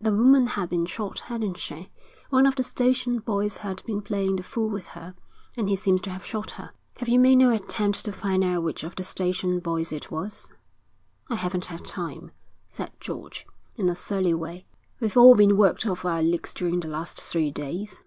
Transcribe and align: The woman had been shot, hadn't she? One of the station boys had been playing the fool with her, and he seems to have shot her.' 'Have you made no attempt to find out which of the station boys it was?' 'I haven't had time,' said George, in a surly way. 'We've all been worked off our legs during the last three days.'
The 0.00 0.12
woman 0.14 0.46
had 0.46 0.68
been 0.70 0.86
shot, 0.86 1.18
hadn't 1.18 1.56
she? 1.58 1.90
One 2.30 2.46
of 2.46 2.54
the 2.54 2.62
station 2.62 3.18
boys 3.18 3.56
had 3.56 3.82
been 3.86 4.02
playing 4.02 4.36
the 4.36 4.44
fool 4.44 4.70
with 4.70 4.86
her, 4.94 5.16
and 5.56 5.68
he 5.68 5.74
seems 5.74 6.00
to 6.02 6.10
have 6.10 6.24
shot 6.24 6.52
her.' 6.52 6.70
'Have 6.98 7.08
you 7.08 7.18
made 7.18 7.34
no 7.38 7.50
attempt 7.50 8.04
to 8.04 8.12
find 8.12 8.44
out 8.44 8.62
which 8.62 8.84
of 8.84 8.94
the 8.94 9.02
station 9.02 9.58
boys 9.58 9.90
it 9.90 10.12
was?' 10.12 10.48
'I 11.28 11.34
haven't 11.34 11.66
had 11.66 11.84
time,' 11.84 12.30
said 12.68 12.92
George, 13.00 13.48
in 13.74 13.88
a 13.90 13.96
surly 13.96 14.32
way. 14.32 14.64
'We've 15.00 15.16
all 15.16 15.34
been 15.34 15.56
worked 15.56 15.86
off 15.88 16.04
our 16.04 16.22
legs 16.22 16.54
during 16.54 16.78
the 16.78 16.86
last 16.86 17.20
three 17.20 17.50
days.' 17.50 18.00